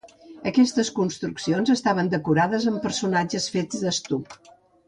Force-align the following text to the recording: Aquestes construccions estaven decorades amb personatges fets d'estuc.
Aquestes 0.51 0.89
construccions 0.99 1.73
estaven 1.75 2.11
decorades 2.15 2.67
amb 2.73 2.83
personatges 2.89 3.49
fets 3.59 3.85
d'estuc. 3.87 4.39